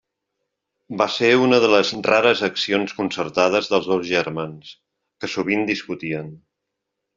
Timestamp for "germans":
4.13-4.75